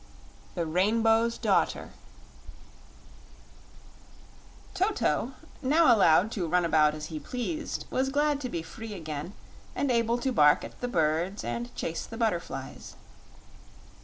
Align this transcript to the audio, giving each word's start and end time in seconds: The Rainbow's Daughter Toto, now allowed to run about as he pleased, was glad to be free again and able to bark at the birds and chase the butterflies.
The 0.55 0.65
Rainbow's 0.65 1.37
Daughter 1.37 1.91
Toto, 4.73 5.33
now 5.61 5.95
allowed 5.95 6.31
to 6.31 6.47
run 6.47 6.65
about 6.65 6.95
as 6.95 7.05
he 7.13 7.19
pleased, 7.19 7.85
was 7.91 8.09
glad 8.09 8.41
to 8.41 8.49
be 8.49 8.63
free 8.63 8.95
again 8.95 9.33
and 9.75 9.91
able 9.91 10.17
to 10.17 10.31
bark 10.31 10.63
at 10.63 10.81
the 10.81 10.87
birds 10.87 11.43
and 11.43 11.75
chase 11.75 12.07
the 12.07 12.17
butterflies. 12.17 12.95